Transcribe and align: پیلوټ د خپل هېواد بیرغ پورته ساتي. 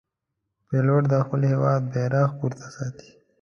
پیلوټ 0.67 1.03
د 1.09 1.13
خپل 1.25 1.41
هېواد 1.51 1.81
بیرغ 1.93 2.29
پورته 2.39 2.67
ساتي. 2.75 3.09